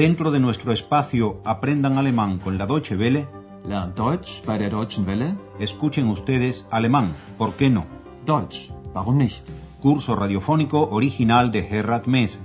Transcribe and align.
Dentro 0.00 0.30
de 0.30 0.40
nuestro 0.40 0.72
espacio 0.72 1.42
Aprendan 1.44 1.98
Alemán 1.98 2.38
con 2.38 2.56
la 2.56 2.64
Deutsche 2.64 2.96
Welle, 2.96 3.28
Lernt 3.68 3.98
Deutsch 3.98 4.42
bei 4.46 4.56
der 4.56 4.70
Deutschen 4.70 5.04
Welle. 5.04 5.36
escuchen 5.58 6.08
ustedes 6.08 6.64
alemán, 6.70 7.12
¿por 7.36 7.52
qué 7.52 7.68
no? 7.68 7.84
Deutsch, 8.24 8.70
warum 8.94 9.18
nicht? 9.18 9.46
Curso 9.82 10.16
radiofónico 10.16 10.88
original 10.90 11.52
de 11.52 11.64
Gerhard 11.64 12.06
Mess. 12.06 12.38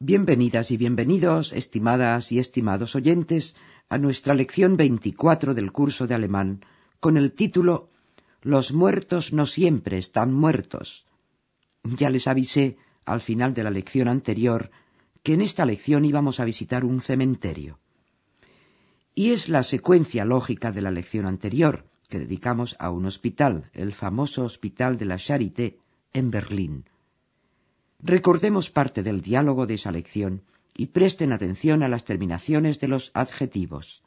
Bienvenidas 0.00 0.70
y 0.70 0.76
bienvenidos, 0.76 1.54
estimadas 1.54 2.30
y 2.30 2.38
estimados 2.38 2.94
oyentes, 2.94 3.56
a 3.88 3.96
nuestra 3.96 4.34
lección 4.34 4.76
24 4.76 5.54
del 5.54 5.72
curso 5.72 6.06
de 6.06 6.14
alemán, 6.14 6.62
con 7.00 7.16
el 7.16 7.32
título 7.32 7.88
Los 8.42 8.72
muertos 8.72 9.32
no 9.32 9.46
siempre 9.46 9.98
están 9.98 10.32
muertos. 10.32 11.06
Ya 11.84 12.10
les 12.10 12.26
avisé 12.26 12.78
al 13.04 13.20
final 13.20 13.54
de 13.54 13.64
la 13.64 13.70
lección 13.70 14.08
anterior 14.08 14.70
que 15.22 15.34
en 15.34 15.42
esta 15.42 15.66
lección 15.66 16.04
íbamos 16.04 16.40
a 16.40 16.44
visitar 16.44 16.84
un 16.84 17.00
cementerio. 17.00 17.78
Y 19.14 19.30
es 19.30 19.48
la 19.48 19.62
secuencia 19.62 20.24
lógica 20.24 20.72
de 20.72 20.80
la 20.80 20.90
lección 20.90 21.26
anterior, 21.26 21.84
que 22.08 22.18
dedicamos 22.18 22.76
a 22.78 22.90
un 22.90 23.06
hospital, 23.06 23.70
el 23.74 23.92
famoso 23.92 24.44
Hospital 24.44 24.96
de 24.96 25.04
la 25.04 25.18
Charité, 25.18 25.78
en 26.12 26.30
Berlín. 26.30 26.84
Recordemos 28.02 28.70
parte 28.70 29.02
del 29.02 29.20
diálogo 29.20 29.66
de 29.66 29.74
esa 29.74 29.92
lección 29.92 30.42
y 30.74 30.86
presten 30.86 31.32
atención 31.32 31.82
a 31.82 31.88
las 31.88 32.04
terminaciones 32.04 32.80
de 32.80 32.88
los 32.88 33.10
adjetivos. 33.12 34.02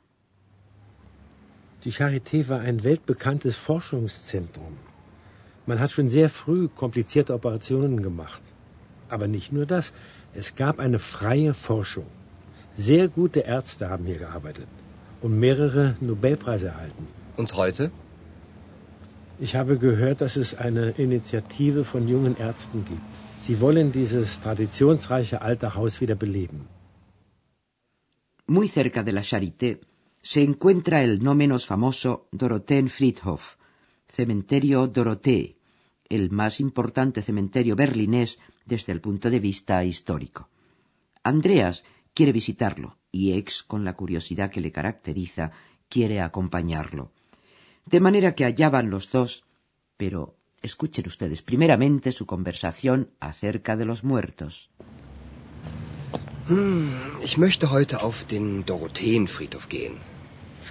Die 1.83 1.91
Charité 1.91 2.47
war 2.47 2.61
ein 2.61 2.83
weltbekanntes 2.83 3.57
Forschungszentrum. 3.57 4.77
Man 5.65 5.79
hat 5.81 5.91
schon 5.91 6.09
sehr 6.09 6.29
früh 6.29 6.69
komplizierte 6.69 7.33
Operationen 7.33 8.01
gemacht. 8.01 8.41
Aber 9.09 9.27
nicht 9.27 9.51
nur 9.51 9.65
das, 9.65 9.91
es 10.33 10.55
gab 10.55 10.79
eine 10.79 10.99
freie 10.99 11.53
Forschung. 11.53 12.07
Sehr 12.75 13.09
gute 13.09 13.41
Ärzte 13.41 13.89
haben 13.89 14.05
hier 14.05 14.17
gearbeitet 14.17 14.67
und 15.21 15.39
mehrere 15.39 15.95
Nobelpreise 15.99 16.67
erhalten. 16.67 17.07
Und 17.37 17.53
heute? 17.55 17.91
Ich 19.39 19.55
habe 19.55 19.77
gehört, 19.77 20.21
dass 20.21 20.37
es 20.37 20.55
eine 20.55 20.91
Initiative 20.91 21.83
von 21.83 22.07
jungen 22.07 22.37
Ärzten 22.37 22.85
gibt. 22.85 23.13
Sie 23.41 23.59
wollen 23.59 23.91
dieses 23.91 24.39
traditionsreiche 24.39 25.41
alte 25.41 25.75
Haus 25.75 25.99
wieder 25.99 26.15
beleben. 26.15 26.67
Muy 28.45 28.67
cerca 28.67 29.03
de 29.03 29.13
la 29.13 29.21
Charité 29.21 29.79
se 30.23 30.41
encuentra 30.41 31.03
el 31.03 31.21
no 31.21 31.35
menos 31.35 31.67
famoso 31.67 32.27
Dorotheenfriedhof, 32.31 33.57
cementerio 34.07 34.87
Dorothée, 34.87 35.57
el 36.07 36.31
más 36.31 36.61
importante 36.61 37.21
cementerio 37.21 37.75
berlinés 37.75 38.39
desde 38.65 38.93
el 38.93 39.01
punto 39.01 39.29
de 39.29 39.39
vista 39.39 39.83
histórico. 39.83 40.49
Andreas 41.23 41.83
quiere 42.13 42.31
visitarlo 42.31 42.97
y 43.11 43.33
Ex, 43.33 43.63
con 43.63 43.83
la 43.83 43.93
curiosidad 43.93 44.49
que 44.49 44.61
le 44.61 44.71
caracteriza, 44.71 45.51
quiere 45.89 46.21
acompañarlo. 46.21 47.11
De 47.85 47.99
manera 47.99 48.33
que 48.33 48.45
allá 48.45 48.69
van 48.69 48.89
los 48.89 49.11
dos, 49.11 49.43
pero 49.97 50.37
escuchen 50.61 51.05
ustedes 51.05 51.41
primeramente 51.41 52.13
su 52.13 52.25
conversación 52.25 53.09
acerca 53.19 53.75
de 53.75 53.85
los 53.85 54.05
muertos. 54.05 54.69
Ich 57.21 57.37
möchte 57.37 57.71
heute 57.71 58.01
auf 58.01 58.25
den 58.25 58.65
Dorotheenfriedhof 58.65 59.67
gehen. 59.67 60.12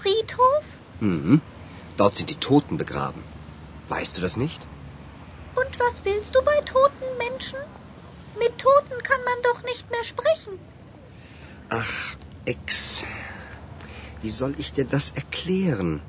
Friedhof? 0.03 0.65
Mhm. 1.01 1.41
Dort 1.97 2.17
sind 2.17 2.31
die 2.31 2.41
Toten 2.49 2.77
begraben. 2.77 3.23
Weißt 3.89 4.17
du 4.17 4.21
das 4.23 4.37
nicht? 4.37 4.61
Und 5.55 5.79
was 5.79 6.05
willst 6.05 6.35
du 6.35 6.43
bei 6.43 6.59
toten 6.61 7.11
Menschen? 7.19 7.59
Mit 8.39 8.59
Toten 8.59 9.03
kann 9.03 9.23
man 9.25 9.39
doch 9.49 9.63
nicht 9.65 9.91
mehr 9.91 10.05
sprechen. 10.05 10.55
Ach, 11.69 12.17
Ex. 12.45 13.05
Wie 14.23 14.31
soll 14.31 14.55
ich 14.59 14.73
dir 14.73 14.85
das 14.85 15.11
erklären? 15.11 16.01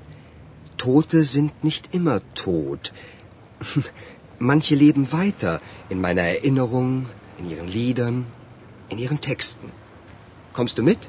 Tote 0.77 1.23
sind 1.23 1.63
nicht 1.63 1.93
immer 1.93 2.21
tot. 2.35 2.93
Manche 4.39 4.75
leben 4.75 5.11
weiter 5.11 5.61
in 5.89 6.01
meiner 6.01 6.23
Erinnerung, 6.23 7.07
in 7.37 7.49
ihren 7.49 7.67
Liedern, 7.67 8.25
in 8.89 8.97
ihren 8.97 9.21
Texten. 9.21 9.71
Kommst 10.53 10.77
du 10.77 10.83
mit? 10.83 10.99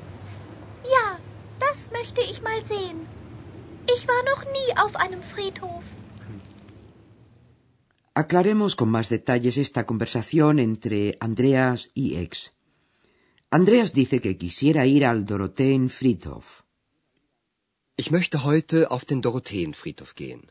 Möchte 2.14 2.30
ich 2.30 2.42
mal 2.42 2.64
sehen. 2.64 2.98
Ich 3.94 4.06
war 4.06 4.22
noch 4.30 4.44
nie 4.56 4.70
auf 4.76 4.94
einem 4.94 5.20
Friedhof. 5.20 5.82
Aclaremos 8.14 8.76
con 8.76 8.88
más 8.88 9.08
detalles 9.08 9.56
esta 9.56 9.84
conversación 9.84 10.60
entre 10.60 11.16
Andreas 11.18 11.90
y 11.92 12.14
Ex. 12.14 12.52
Andreas 13.50 13.92
dice 13.92 14.20
que 14.20 14.36
quisiera 14.36 14.86
ir 14.86 15.04
al 15.04 15.24
Dorotheenfriedhof. 15.24 16.62
Ich 17.96 18.12
möchte 18.12 18.44
heute 18.44 18.92
auf 18.92 19.04
den 19.04 19.20
Dorotheenfriedhof 19.20 20.14
gehen. 20.14 20.42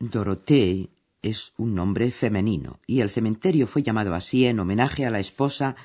Dorothée 0.00 0.90
es 1.22 1.54
un 1.56 1.74
nombre 1.74 2.10
femenino 2.10 2.80
y 2.86 3.00
el 3.00 3.08
cementerio 3.08 3.66
fue 3.66 3.82
llamado 3.82 4.14
así 4.14 4.44
en 4.44 4.60
homenaje 4.60 5.06
a 5.06 5.10
la 5.10 5.20
esposa 5.20 5.76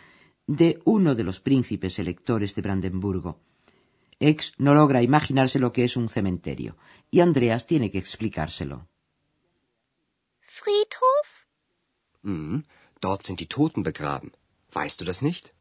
de 0.45 0.81
uno 0.83 1.15
de 1.15 1.23
los 1.23 1.39
príncipes 1.39 1.99
electores 1.99 2.53
de 2.53 2.61
Brandenburgo. 2.61 3.39
Ex 4.31 4.53
no 4.65 4.73
logra 4.73 5.01
imaginarse 5.01 5.59
lo 5.59 5.73
que 5.73 5.83
es 5.83 5.97
un 5.97 6.07
cementerio 6.07 6.77
y 7.11 7.19
Andreas 7.19 7.67
tiene 7.67 7.91
que 7.91 7.97
explicárselo. 7.97 8.87
Friedhof? 10.59 11.27
Mhm. 12.21 12.63
Dort 13.01 13.23
sind 13.23 13.39
die 13.41 13.51
Toten 13.57 13.83
begraben. 13.83 14.31
Weißt 14.71 15.01
du 15.01 15.05
das 15.09 15.21
nicht? 15.21 15.53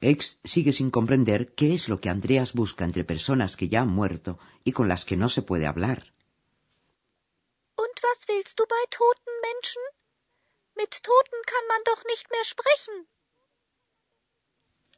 Ex 0.00 0.38
sigue 0.44 0.72
sin 0.78 0.90
comprender 0.90 1.54
qué 1.58 1.72
es 1.72 1.88
lo 1.88 1.98
que 2.02 2.10
Andreas 2.10 2.52
busca 2.52 2.84
entre 2.84 3.04
personas 3.04 3.56
que 3.56 3.68
ya 3.68 3.80
han 3.80 3.92
muerto 4.00 4.38
y 4.62 4.72
con 4.72 4.86
las 4.86 5.06
que 5.06 5.16
no 5.16 5.30
se 5.30 5.42
puede 5.48 5.66
hablar. 5.66 6.00
Und 7.82 7.96
was 8.06 8.28
willst 8.28 8.58
du 8.58 8.64
bei 8.66 8.84
toten 8.90 9.34
Menschen? 9.48 9.82
Mit 10.78 10.92
Toten 11.02 11.40
kann 11.52 11.66
man 11.72 11.82
doch 11.90 12.02
nicht 12.04 12.26
mehr 12.30 12.44
sprechen. 12.44 12.96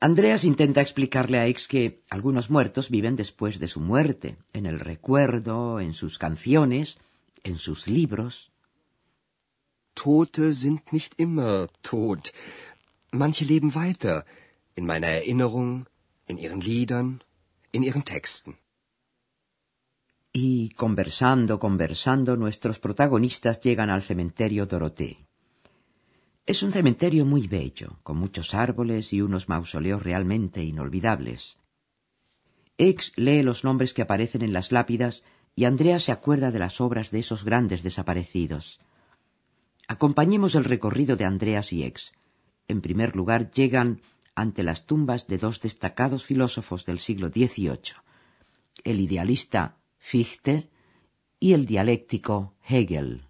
Andreas 0.00 0.44
intenta 0.44 0.80
explicarle 0.80 1.38
a 1.38 1.46
Ex 1.48 1.66
que 1.66 2.04
algunos 2.08 2.50
muertos 2.50 2.88
viven 2.88 3.16
después 3.16 3.58
de 3.58 3.66
su 3.66 3.80
muerte, 3.80 4.38
en 4.52 4.66
el 4.66 4.78
recuerdo, 4.78 5.80
en 5.80 5.92
sus 5.92 6.18
canciones, 6.18 6.98
en 7.42 7.58
sus 7.58 7.88
libros. 7.88 8.52
Tote 9.94 10.54
sind 10.54 10.82
nicht 10.92 11.14
immer 11.18 11.68
tot. 11.82 12.32
Manche 13.10 13.44
leben 13.44 13.72
weiter 13.74 14.24
in 14.76 14.86
meiner 14.86 15.08
Erinnerung, 15.08 15.88
in 16.28 16.38
ihren 16.38 16.60
Liedern, 16.60 17.24
in 17.72 17.82
ihren 17.82 18.04
Texten. 18.04 18.56
Y 20.32 20.68
conversando, 20.76 21.58
conversando, 21.58 22.36
nuestros 22.36 22.78
protagonistas 22.78 23.60
llegan 23.60 23.90
al 23.90 24.02
cementerio 24.02 24.66
Dorothée. 24.66 25.27
Es 26.48 26.62
un 26.62 26.72
cementerio 26.72 27.26
muy 27.26 27.46
bello, 27.46 27.98
con 28.02 28.16
muchos 28.16 28.54
árboles 28.54 29.12
y 29.12 29.20
unos 29.20 29.50
mausoleos 29.50 30.02
realmente 30.02 30.64
inolvidables. 30.64 31.58
Ex 32.78 33.12
lee 33.16 33.42
los 33.42 33.64
nombres 33.64 33.92
que 33.92 34.00
aparecen 34.00 34.40
en 34.40 34.54
las 34.54 34.72
lápidas 34.72 35.24
y 35.54 35.66
Andrea 35.66 35.98
se 35.98 36.10
acuerda 36.10 36.50
de 36.50 36.58
las 36.58 36.80
obras 36.80 37.10
de 37.10 37.18
esos 37.18 37.44
grandes 37.44 37.82
desaparecidos. 37.82 38.80
Acompañemos 39.88 40.54
el 40.54 40.64
recorrido 40.64 41.16
de 41.16 41.26
Andreas 41.26 41.70
y 41.74 41.82
Ex. 41.82 42.14
En 42.66 42.80
primer 42.80 43.14
lugar, 43.14 43.50
llegan 43.50 44.00
ante 44.34 44.62
las 44.62 44.86
tumbas 44.86 45.26
de 45.26 45.36
dos 45.36 45.60
destacados 45.60 46.24
filósofos 46.24 46.86
del 46.86 46.98
siglo 46.98 47.28
XVIII, 47.28 47.92
el 48.84 49.00
idealista 49.00 49.76
Fichte 49.98 50.70
y 51.38 51.52
el 51.52 51.66
dialéctico 51.66 52.54
Hegel. 52.66 53.27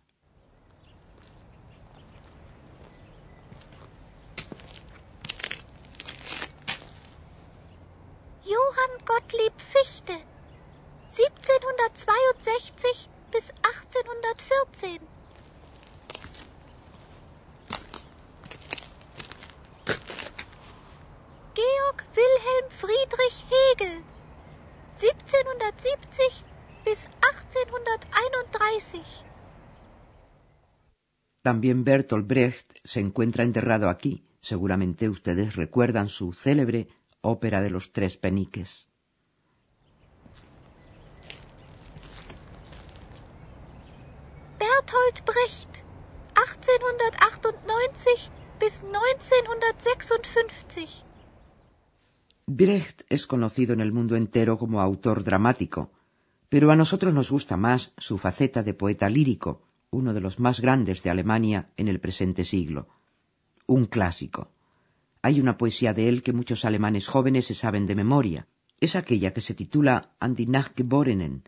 Wilhelm 22.18 22.66
Friedrich 22.70 23.46
Hegel. 23.46 24.02
1770 24.90 26.42
bis 26.84 27.08
1831. 27.22 29.06
También 31.42 31.84
Bertolt 31.84 32.26
Brecht 32.26 32.80
se 32.82 32.98
encuentra 32.98 33.44
enterrado 33.44 33.88
aquí. 33.88 34.24
Seguramente 34.40 35.08
ustedes 35.08 35.54
recuerdan 35.54 36.08
su 36.08 36.32
célebre 36.32 36.88
ópera 37.20 37.62
de 37.62 37.70
los 37.70 37.92
tres 37.92 38.16
peniques. 38.16 38.88
Bertolt 44.58 45.24
Brecht, 45.24 45.84
1898 46.34 48.32
bis 48.58 48.82
1956. 48.82 51.04
Brecht 52.50 53.02
es 53.10 53.26
conocido 53.26 53.74
en 53.74 53.80
el 53.80 53.92
mundo 53.92 54.16
entero 54.16 54.56
como 54.56 54.80
autor 54.80 55.22
dramático, 55.22 55.92
pero 56.48 56.70
a 56.70 56.76
nosotros 56.76 57.12
nos 57.12 57.30
gusta 57.30 57.58
más 57.58 57.92
su 57.98 58.16
faceta 58.16 58.62
de 58.62 58.72
poeta 58.72 59.10
lírico, 59.10 59.68
uno 59.90 60.14
de 60.14 60.22
los 60.22 60.40
más 60.40 60.62
grandes 60.62 61.02
de 61.02 61.10
Alemania 61.10 61.68
en 61.76 61.88
el 61.88 62.00
presente 62.00 62.44
siglo. 62.44 62.88
Un 63.66 63.84
clásico. 63.84 64.50
Hay 65.20 65.40
una 65.40 65.58
poesía 65.58 65.92
de 65.92 66.08
él 66.08 66.22
que 66.22 66.32
muchos 66.32 66.64
alemanes 66.64 67.06
jóvenes 67.06 67.44
se 67.44 67.54
saben 67.54 67.86
de 67.86 67.94
memoria. 67.94 68.46
Es 68.80 68.96
aquella 68.96 69.34
que 69.34 69.42
se 69.42 69.52
titula 69.52 70.14
An 70.18 70.34
die 70.34 70.46
Nachgeborenen 70.46 71.42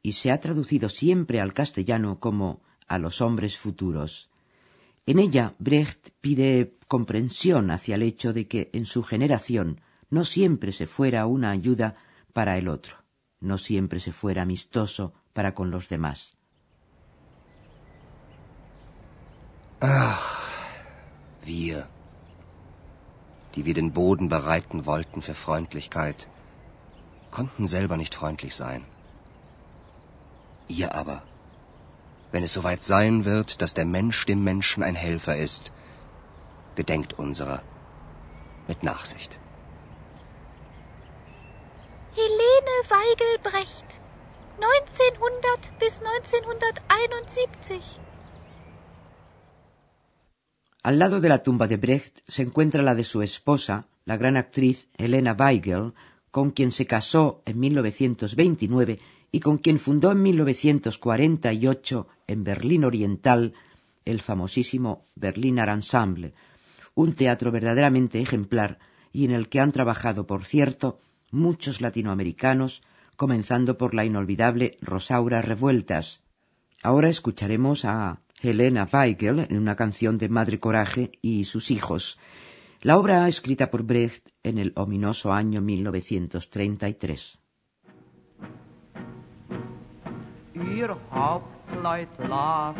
y 0.00 0.12
se 0.12 0.30
ha 0.30 0.40
traducido 0.40 0.88
siempre 0.88 1.38
al 1.38 1.52
castellano 1.52 2.18
como 2.18 2.62
A 2.88 2.96
los 2.98 3.20
hombres 3.20 3.58
futuros. 3.58 4.30
En 5.04 5.18
ella 5.18 5.52
Brecht 5.58 6.12
pide 6.22 6.78
comprensión 6.88 7.70
hacia 7.70 7.96
el 7.96 8.02
hecho 8.02 8.32
de 8.32 8.48
que 8.48 8.70
en 8.72 8.86
su 8.86 9.02
generación 9.02 9.82
no 10.10 10.24
siempre 10.24 10.72
se 10.72 10.86
fuera 10.86 11.26
una 11.26 11.50
ayuda 11.50 11.96
para 12.32 12.56
el 12.58 12.68
otro, 12.68 12.96
no 13.40 13.58
siempre 13.58 14.00
se 14.00 14.12
fuera 14.12 14.42
amistoso 14.42 15.12
para 15.32 15.54
con 15.54 15.70
los 15.70 15.88
demás. 15.88 16.36
Ach, 19.80 20.48
wir, 21.44 21.86
die 23.54 23.64
wir 23.66 23.74
den 23.74 23.92
Boden 23.92 24.28
bereiten 24.28 24.86
wollten 24.86 25.20
für 25.20 25.34
Freundlichkeit, 25.34 26.28
konnten 27.30 27.66
selber 27.66 27.96
nicht 27.98 28.14
freundlich 28.14 28.54
sein. 28.54 28.86
Ihr 30.68 30.94
aber, 30.94 31.22
wenn 32.32 32.42
es 32.42 32.54
soweit 32.54 32.82
sein 32.84 33.24
wird, 33.24 33.60
dass 33.60 33.74
der 33.74 33.84
Mensch 33.84 34.24
dem 34.24 34.42
Menschen 34.42 34.82
ein 34.82 34.94
Helfer 34.94 35.36
ist, 35.36 35.72
gedenkt 36.74 37.18
unserer 37.18 37.62
mit 38.66 38.82
Nachsicht. 38.82 39.38
Helene 42.76 42.88
Weigel 42.90 43.38
Brecht, 43.42 43.86
1900 44.58 45.78
bis 45.80 46.00
1971. 46.02 48.00
Al 50.82 50.98
lado 50.98 51.20
de 51.20 51.28
la 51.28 51.42
tumba 51.42 51.66
de 51.66 51.76
Brecht 51.78 52.18
se 52.26 52.42
encuentra 52.42 52.82
la 52.82 52.94
de 52.94 53.04
su 53.04 53.22
esposa, 53.22 53.82
la 54.04 54.18
gran 54.18 54.36
actriz 54.36 54.88
Helena 54.98 55.34
Weigel, 55.38 55.94
con 56.30 56.50
quien 56.50 56.70
se 56.70 56.86
casó 56.86 57.42
en 57.46 57.60
1929 57.60 58.98
y 59.32 59.40
con 59.40 59.58
quien 59.58 59.78
fundó 59.78 60.12
en 60.12 60.22
1948 60.22 62.08
en 62.26 62.44
Berlín 62.44 62.84
Oriental 62.84 63.54
el 64.04 64.20
famosísimo 64.20 65.06
Berliner 65.14 65.70
Ensemble, 65.70 66.34
un 66.94 67.14
teatro 67.14 67.50
verdaderamente 67.50 68.20
ejemplar 68.20 68.78
y 69.12 69.24
en 69.24 69.30
el 69.32 69.48
que 69.48 69.60
han 69.60 69.72
trabajado, 69.72 70.26
por 70.26 70.44
cierto, 70.44 70.98
muchos 71.36 71.80
latinoamericanos, 71.80 72.82
comenzando 73.16 73.78
por 73.78 73.94
la 73.94 74.04
inolvidable 74.04 74.76
Rosaura 74.80 75.42
Revueltas. 75.42 76.22
Ahora 76.82 77.08
escucharemos 77.08 77.84
a 77.84 78.20
Helena 78.40 78.88
Weigel 78.92 79.46
en 79.48 79.58
una 79.58 79.76
canción 79.76 80.18
de 80.18 80.28
Madre 80.28 80.58
Coraje 80.58 81.12
y 81.22 81.44
sus 81.44 81.70
hijos, 81.70 82.18
la 82.82 82.98
obra 82.98 83.26
escrita 83.28 83.70
por 83.70 83.84
Brecht 83.84 84.28
en 84.42 84.58
el 84.58 84.72
ominoso 84.76 85.32
año 85.32 85.60
1933. 85.60 87.40
Ihr 90.54 90.94
Hauptleut 91.10 92.08
las 92.28 92.76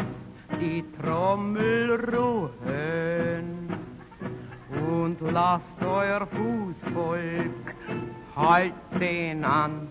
die 0.61 0.83
Trommel 0.97 1.97
ruhen 1.97 3.69
und 4.89 5.21
euer 5.23 6.27
Fußvolk 6.27 7.75
halt 8.37 8.75
den 9.01 9.45
an. 9.45 9.89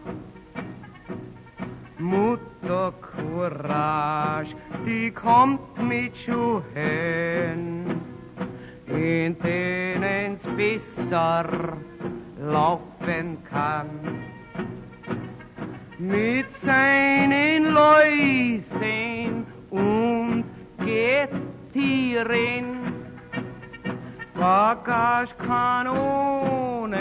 Mutter 1.97 2.93
Courage, 3.01 4.55
die 4.85 5.09
kommt 5.11 5.81
mit 5.81 6.15
Schuhen, 6.15 7.99
in 8.85 9.35
denen's 9.39 10.45
besser 10.55 11.45
laufen 12.39 13.43
kann. 13.49 13.89
Mit 15.97 16.45
seinen 16.61 17.73
Läusen 17.73 19.47
und 19.71 20.43
Gettieren, 20.77 22.77
Bagagekanonen 24.35 26.65
und 26.85 26.93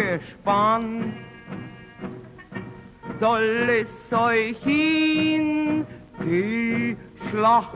Gespann 0.00 1.12
soll 3.18 3.68
es 3.68 4.12
euch 4.12 4.66
in 4.66 5.86
die 6.24 6.96
Schlacht 7.28 7.74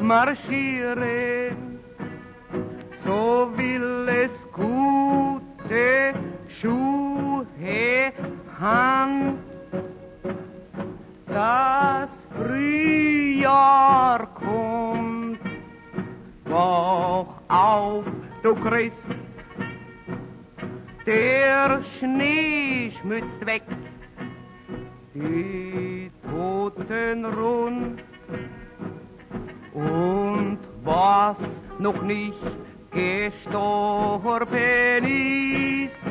marschieren, 0.00 1.78
so 3.04 3.50
will 3.56 4.08
es 4.08 4.30
gute 4.52 6.14
Schuhe 6.48 8.12
han. 8.58 9.38
Das 11.26 12.10
Frühjahr 12.34 14.26
kommt, 14.34 15.40
wach 16.44 17.26
auf, 17.48 18.04
du 18.42 18.54
Christ, 18.54 19.07
der 21.08 21.82
Schnee 21.98 22.92
schmützt 23.00 23.46
weg 23.46 23.62
die 25.14 26.10
Toten 26.30 27.24
rund. 27.24 28.02
Und 29.72 30.58
was 30.84 31.38
noch 31.78 32.02
nicht 32.02 32.38
gestorben 32.90 34.44
ist, 35.84 36.04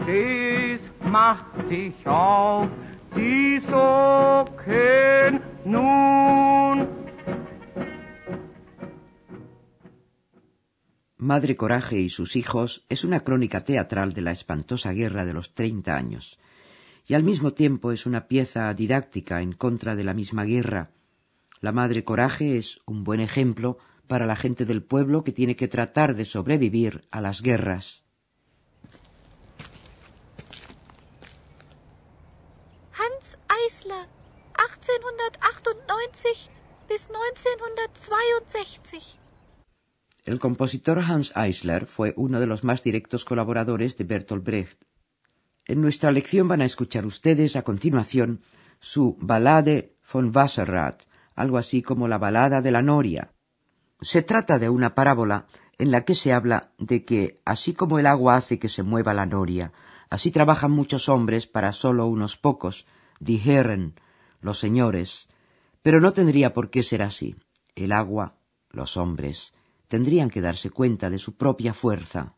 das 0.00 1.08
macht 1.08 1.68
sich 1.68 1.94
auf 2.04 2.66
die 3.14 3.60
Socken 3.60 5.40
nun. 5.64 6.15
Madre 11.26 11.56
Coraje 11.56 11.98
y 11.98 12.08
sus 12.08 12.36
hijos 12.36 12.84
es 12.88 13.02
una 13.02 13.24
crónica 13.24 13.64
teatral 13.64 14.12
de 14.12 14.20
la 14.20 14.30
espantosa 14.30 14.92
guerra 14.92 15.24
de 15.24 15.32
los 15.32 15.54
treinta 15.54 15.96
años 15.96 16.38
y 17.04 17.14
al 17.14 17.24
mismo 17.24 17.52
tiempo 17.52 17.90
es 17.90 18.06
una 18.06 18.28
pieza 18.28 18.72
didáctica 18.72 19.42
en 19.42 19.52
contra 19.52 19.96
de 19.96 20.04
la 20.04 20.14
misma 20.14 20.44
guerra. 20.44 20.92
La 21.60 21.72
Madre 21.72 22.04
Coraje 22.04 22.56
es 22.56 22.80
un 22.86 23.02
buen 23.02 23.18
ejemplo 23.18 23.76
para 24.06 24.24
la 24.24 24.36
gente 24.36 24.64
del 24.64 24.84
pueblo 24.84 25.24
que 25.24 25.32
tiene 25.32 25.56
que 25.56 25.66
tratar 25.66 26.14
de 26.14 26.24
sobrevivir 26.24 27.08
a 27.10 27.20
las 27.20 27.42
guerras. 27.42 28.04
Hans 32.92 33.36
Eisler, 33.50 34.06
1898 34.54 36.50
bis 36.88 37.10
1962. 37.10 39.25
El 40.26 40.40
compositor 40.40 40.98
Hans 40.98 41.32
Eisler 41.36 41.86
fue 41.86 42.12
uno 42.16 42.40
de 42.40 42.48
los 42.48 42.64
más 42.64 42.82
directos 42.82 43.24
colaboradores 43.24 43.96
de 43.96 44.02
Bertolt 44.02 44.44
Brecht. 44.44 44.82
En 45.64 45.80
nuestra 45.80 46.10
lección 46.10 46.48
van 46.48 46.62
a 46.62 46.64
escuchar 46.64 47.06
ustedes 47.06 47.54
a 47.54 47.62
continuación 47.62 48.40
su 48.80 49.16
Ballade 49.20 49.94
von 50.12 50.32
Wasserrat, 50.34 51.04
algo 51.36 51.58
así 51.58 51.80
como 51.80 52.08
la 52.08 52.18
balada 52.18 52.60
de 52.60 52.72
la 52.72 52.82
noria. 52.82 53.30
Se 54.00 54.22
trata 54.22 54.58
de 54.58 54.68
una 54.68 54.96
parábola 54.96 55.46
en 55.78 55.92
la 55.92 56.04
que 56.04 56.16
se 56.16 56.32
habla 56.32 56.72
de 56.76 57.04
que, 57.04 57.40
así 57.44 57.72
como 57.72 58.00
el 58.00 58.06
agua 58.06 58.34
hace 58.34 58.58
que 58.58 58.68
se 58.68 58.82
mueva 58.82 59.14
la 59.14 59.26
noria, 59.26 59.72
así 60.10 60.32
trabajan 60.32 60.72
muchos 60.72 61.08
hombres 61.08 61.46
para 61.46 61.70
solo 61.70 62.06
unos 62.06 62.36
pocos, 62.36 62.88
die 63.20 63.40
Herren, 63.44 63.94
los 64.40 64.58
señores, 64.58 65.28
pero 65.82 66.00
no 66.00 66.12
tendría 66.12 66.52
por 66.52 66.70
qué 66.70 66.82
ser 66.82 67.02
así. 67.02 67.36
El 67.76 67.92
agua, 67.92 68.34
los 68.70 68.96
hombres, 68.96 69.52
tendrían 69.88 70.30
que 70.30 70.40
darse 70.40 70.70
cuenta 70.70 71.10
de 71.10 71.18
su 71.18 71.36
propia 71.36 71.72
fuerza. 71.74 72.36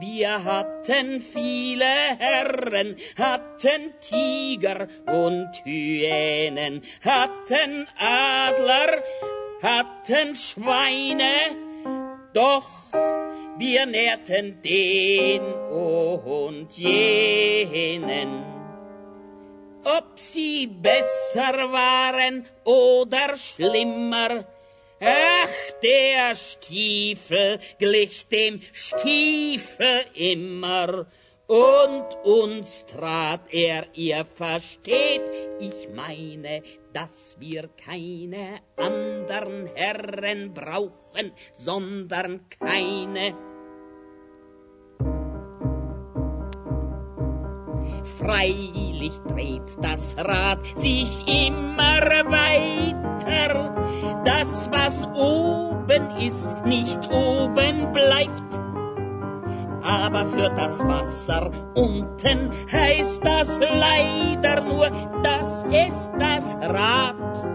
Wir 0.00 0.42
hatten 0.44 1.20
viele 1.20 2.16
Herren, 2.18 2.96
hatten 3.16 3.94
Tiger 4.00 4.88
und 5.06 5.48
Hyänen, 5.64 6.82
hatten 7.02 7.86
Adler, 7.96 9.02
hatten 9.62 10.34
Schweine, 10.34 11.34
doch 12.34 12.68
wir 13.58 13.86
nährten 13.86 14.60
den 14.62 15.42
und 15.70 16.72
jenen. 16.76 18.47
Ob 19.84 20.18
sie 20.18 20.66
besser 20.66 21.72
waren 21.72 22.46
oder 22.64 23.36
schlimmer, 23.36 24.44
ach, 25.00 25.72
der 25.82 26.34
Stiefel 26.34 27.58
glich 27.78 28.28
dem 28.28 28.60
Stiefel 28.72 30.04
immer, 30.14 31.06
und 31.48 32.04
uns 32.24 32.84
trat 32.84 33.40
er, 33.50 33.86
ihr 33.94 34.26
versteht, 34.26 35.22
ich 35.58 35.88
meine, 35.94 36.62
dass 36.92 37.36
wir 37.40 37.70
keine 37.82 38.60
andern 38.76 39.66
Herren 39.74 40.52
brauchen, 40.52 41.32
sondern 41.52 42.46
keine. 42.60 43.34
Freilich 48.18 49.12
dreht 49.28 49.76
das 49.80 50.16
Rad 50.18 50.66
sich 50.76 51.24
immer 51.26 52.00
weiter, 52.30 53.74
das, 54.24 54.70
was 54.70 55.06
oben 55.14 56.10
ist, 56.18 56.56
nicht 56.64 57.08
oben 57.10 57.92
bleibt 57.92 58.68
aber 59.88 60.26
für 60.26 60.50
das 60.50 60.80
Wasser 60.86 61.50
unten 61.74 62.50
heißt 62.70 63.24
das 63.24 63.58
leider 63.58 64.62
nur, 64.62 64.90
dass 65.22 65.64
es 65.70 66.10
das 66.18 66.56
Rad 66.60 67.50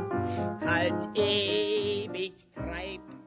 halt 0.66 1.10
ewig 1.16 2.34
treibt. 2.56 3.23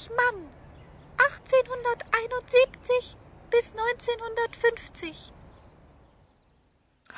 Heinrich 0.00 0.16
Mann, 0.16 0.48
1871 1.18 3.16
bis 3.50 3.74
1950. 3.74 5.32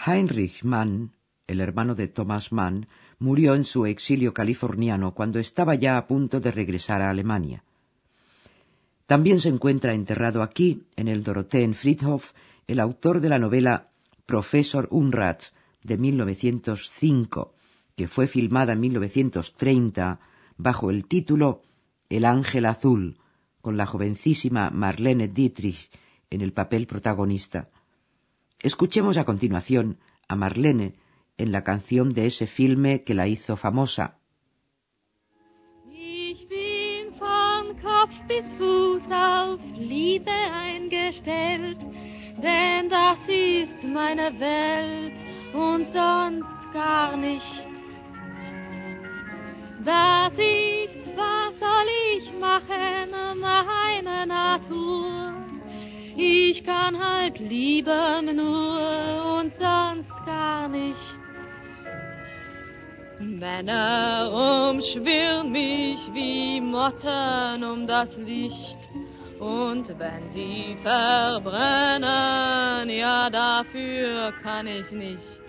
Heinrich 0.07 0.65
Mann 0.65 1.13
el 1.47 1.61
hermano 1.61 1.95
de 1.95 2.09
Thomas 2.09 2.53
Mann, 2.53 2.87
murió 3.19 3.55
en 3.55 3.65
su 3.65 3.87
exilio 3.87 4.35
californiano 4.35 5.15
cuando 5.15 5.39
estaba 5.39 5.75
ya 5.75 5.97
a 5.97 6.05
punto 6.05 6.41
de 6.41 6.51
regresar 6.51 7.03
a 7.03 7.11
Alemania. 7.11 7.65
También 9.07 9.41
se 9.41 9.51
encuentra 9.51 9.95
enterrado 9.95 10.43
aquí, 10.43 10.85
en 10.97 11.09
el 11.09 11.23
Dorotheenfriedhof, 11.23 12.33
el 12.67 12.81
autor 12.81 13.21
de 13.21 13.29
la 13.29 13.39
novela 13.39 13.91
Professor 14.25 14.89
Unrat 14.91 15.43
de 15.83 15.99
1905, 15.99 17.55
que 17.97 18.09
fue 18.09 18.27
filmada 18.27 18.73
en 18.73 18.81
1930 18.81 20.21
bajo 20.57 20.91
el 20.91 21.07
título 21.07 21.63
El 22.13 22.27
ángel 22.27 22.67
azul, 22.67 23.17
con 23.63 23.79
la 23.79 23.87
jovencísima 23.87 24.69
Marlene 24.69 25.29
Dietrich 25.29 25.89
en 26.29 26.43
el 26.43 26.53
papel 26.53 26.87
protagonista. 26.87 27.71
Escuchemos 28.61 29.17
a 29.17 29.25
continuación 29.25 29.97
a 30.29 30.37
Marlene 30.37 30.93
en 31.39 31.53
la 31.53 31.65
canción 31.65 32.13
de 32.13 32.27
ese 32.27 32.47
filme 32.47 33.03
que 33.03 33.15
la 33.15 33.29
hizo 33.29 33.57
famosa. 33.57 34.19
Ich 35.91 36.47
bin 36.51 37.15
von 37.19 37.81
Kopf 37.81 38.15
bis 38.29 38.45
Fuß 38.59 39.05
auf 39.11 39.61
Liebe 39.79 40.37
eingestellt, 40.67 41.79
denn 42.43 42.91
das 42.91 43.21
ist 43.27 43.83
meine 43.85 44.39
Welt 44.39 45.15
und 45.55 45.95
gar 46.75 47.17
nicht. 47.17 47.67
Das 49.85 50.33
machen, 52.43 53.41
meine 53.41 54.27
Natur. 54.27 55.33
Ich 56.17 56.65
kann 56.65 56.99
halt 56.99 57.39
lieben 57.39 58.37
nur 58.37 59.39
und 59.39 59.53
sonst 59.57 60.11
gar 60.27 60.69
nicht. 60.69 61.19
Männer 63.21 64.71
umschwirren 64.71 65.53
mich 65.53 66.01
wie 66.13 66.61
Motten 66.61 67.63
um 67.65 67.87
das 67.87 68.11
Licht. 68.17 68.79
Und 69.39 69.89
wenn 69.99 70.33
sie 70.35 70.77
verbrennen, 70.83 72.11
ja, 72.91 73.31
dafür 73.31 74.33
kann 74.43 74.67
ich 74.67 74.91
nicht. 74.91 75.42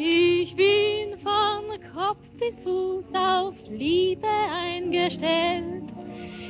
Ich 0.00 0.54
bin 0.54 1.18
von 1.24 1.64
Kopf 1.92 2.22
bis 2.38 2.54
Fuß 2.62 3.06
auf 3.14 3.56
Liebe 3.68 4.28
eingestellt. 4.28 5.90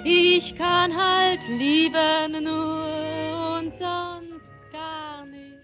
Ich 0.05 0.55
kann 0.57 0.95
halt 0.95 1.41
lieben 1.49 2.45
nur 2.45 3.57
und 3.57 3.73
sonst 3.79 4.45
gar 4.71 5.25
nicht. 5.25 5.57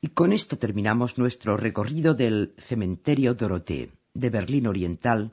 Y 0.00 0.08
con 0.10 0.32
esto 0.32 0.56
terminamos 0.56 1.18
nuestro 1.18 1.56
recorrido 1.56 2.14
del 2.14 2.54
cementerio 2.58 3.34
Dorothée 3.34 3.90
de 4.14 4.30
Berlín 4.30 4.68
Oriental 4.68 5.32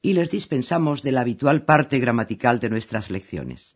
y 0.00 0.12
les 0.12 0.30
dispensamos 0.30 1.02
de 1.02 1.10
la 1.10 1.22
habitual 1.22 1.64
parte 1.64 1.98
gramatical 1.98 2.60
de 2.60 2.70
nuestras 2.70 3.10
lecciones. 3.10 3.74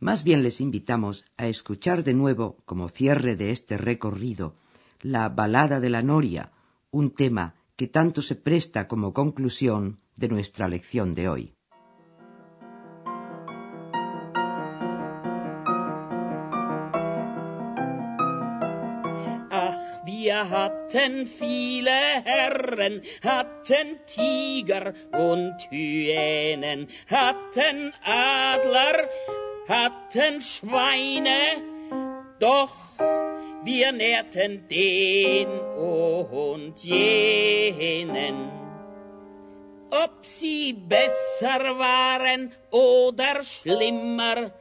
Más 0.00 0.24
bien 0.24 0.42
les 0.42 0.60
invitamos 0.60 1.24
a 1.36 1.46
escuchar 1.46 2.02
de 2.02 2.14
nuevo, 2.14 2.56
como 2.64 2.88
cierre 2.88 3.36
de 3.36 3.52
este 3.52 3.78
recorrido, 3.78 4.56
la 5.00 5.28
balada 5.28 5.78
de 5.78 5.90
la 5.90 6.02
Noria, 6.02 6.50
un 6.92 7.10
tema 7.10 7.54
que 7.76 7.86
tanto 7.88 8.22
se 8.22 8.36
presta 8.36 8.86
como 8.86 9.12
conclusión 9.12 9.82
de 10.16 10.28
nuestra 10.28 10.68
lección 10.68 11.14
de 11.14 11.28
hoy. 11.28 11.54
Wir 20.04 20.48
hatten 20.48 21.26
viele 21.26 22.22
Herren, 22.24 23.02
hatten 23.22 24.00
Tiger 24.06 24.94
und 25.12 25.58
Hyänen, 25.70 26.88
hatten 27.08 27.92
Adler, 28.04 29.08
hatten 29.68 30.40
Schweine, 30.40 31.40
doch 32.38 32.72
wir 33.64 33.92
nährten 33.92 34.66
den 34.68 35.48
und 35.76 36.78
jenen. 36.82 38.50
Ob 39.90 40.24
sie 40.24 40.72
besser 40.72 41.78
waren 41.78 42.52
oder 42.70 43.42
schlimmer, 43.44 44.52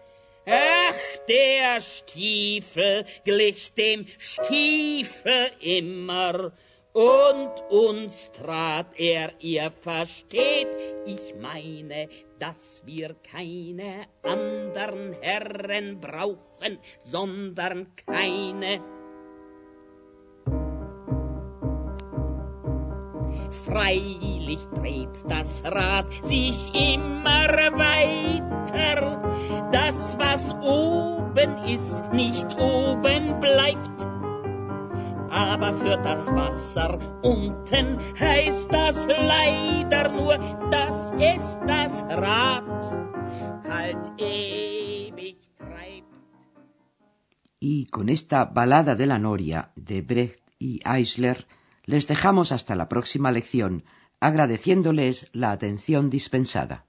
Ach, 0.45 1.17
der 1.29 1.79
Stiefel 1.79 3.05
glich 3.23 3.73
dem 3.73 4.07
Stiefel 4.17 5.51
immer, 5.59 6.51
und 6.93 7.51
uns 7.69 8.31
trat 8.31 8.87
er, 8.97 9.31
ihr 9.39 9.71
versteht, 9.71 10.67
ich 11.05 11.35
meine, 11.39 12.09
dass 12.39 12.83
wir 12.85 13.15
keine 13.31 14.07
andern 14.23 15.15
Herren 15.21 15.99
brauchen, 16.01 16.79
sondern 16.99 17.87
keine. 18.05 18.83
Freilich 23.65 24.59
dreht 24.75 25.23
das 25.29 25.63
Rad 25.65 26.11
sich 26.25 26.73
immer 26.73 27.47
weiter, 27.77 29.21
das, 29.71 30.17
was 30.17 30.53
oben 30.55 31.63
ist, 31.65 32.03
nicht 32.11 32.47
oben 32.59 33.39
bleibt. 33.39 34.10
Aber 35.31 35.73
für 35.73 35.97
das 35.97 36.27
Wasser 36.35 36.99
unten 37.23 37.97
heißt 38.19 38.71
das 38.73 39.07
leider 39.07 40.11
nur, 40.11 40.37
dass 40.69 41.13
es 41.19 41.57
das 41.65 42.03
Rad 42.09 42.83
halt 43.63 44.11
ewig 44.17 45.37
treibt. 45.57 46.07
Y 47.61 47.85
con 47.85 48.09
esta 48.09 48.43
balada 48.45 48.95
de 48.95 49.07
la 49.07 49.19
Noria 49.19 49.71
de 49.75 50.01
Brecht 50.01 50.43
y 50.59 50.81
Eisler 50.83 51.47
les 51.85 52.07
dejamos 52.07 52.51
hasta 52.51 52.75
la 52.75 52.89
próxima 52.89 53.31
lección, 53.31 53.83
agradeciéndoles 54.19 55.29
la 55.31 55.51
atención 55.51 56.09
dispensada. 56.09 56.85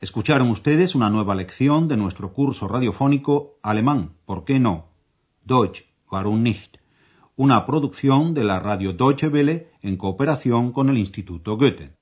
Escucharon 0.00 0.50
ustedes 0.50 0.94
una 0.94 1.10
nueva 1.10 1.34
lección 1.34 1.88
de 1.88 1.96
nuestro 1.96 2.32
curso 2.32 2.68
radiofónico 2.68 3.58
Alemán, 3.62 4.16
¿por 4.24 4.44
qué 4.44 4.58
no? 4.58 4.88
Deutsch, 5.44 5.84
warum 6.10 6.42
nicht? 6.42 6.81
Una 7.34 7.64
producción 7.64 8.34
de 8.34 8.44
la 8.44 8.60
radio 8.60 8.92
Deutsche 8.92 9.28
Welle 9.28 9.70
en 9.80 9.96
cooperación 9.96 10.70
con 10.70 10.90
el 10.90 10.98
Instituto 10.98 11.56
Goethe. 11.56 11.96